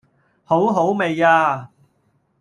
[0.45, 1.69] 好好味呀